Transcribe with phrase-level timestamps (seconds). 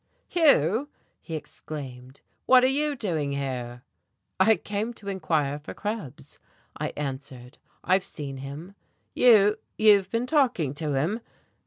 [0.27, 0.89] "Hugh!"
[1.21, 2.21] he exclaimed.
[2.47, 3.83] "What are you doing here?"
[4.39, 6.39] "I came to inquire for Krebs,"
[6.75, 7.59] I answered.
[7.83, 8.73] "I've seen him."
[9.13, 11.21] "You you've been talking to him?"